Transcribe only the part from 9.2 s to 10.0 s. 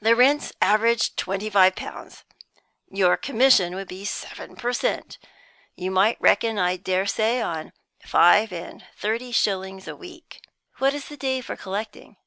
shillings a